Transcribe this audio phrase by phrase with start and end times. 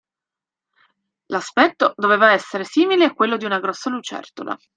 [1.27, 4.57] L'aspetto doveva essere simile a quello di una grossa lucertola.